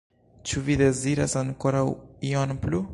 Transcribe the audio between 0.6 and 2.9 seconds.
vi deziras ankoraŭ ion plu?